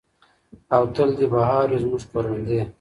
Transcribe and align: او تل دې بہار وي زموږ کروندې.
او 0.75 0.83
تل 0.95 1.09
دې 1.17 1.25
بہار 1.33 1.65
وي 1.69 1.79
زموږ 1.83 2.01
کروندې. 2.11 2.59